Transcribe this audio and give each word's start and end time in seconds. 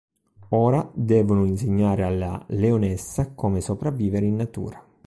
Ora, 0.49 0.89
devono 0.95 1.45
insegnare 1.45 2.01
alla 2.01 2.43
leonessa 2.47 3.35
come 3.35 3.61
sopravvivere 3.61 4.25
in 4.25 4.35
natura. 4.35 4.83